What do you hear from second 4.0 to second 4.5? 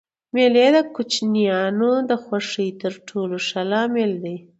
دئ.